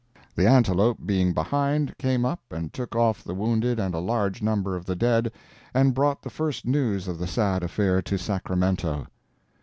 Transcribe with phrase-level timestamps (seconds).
[0.35, 4.75] The Antelope being behind, came up and took off the wounded and a large number
[4.75, 5.31] of the dead,
[5.75, 9.05] and brought the first news of the sad affair to Sacramento.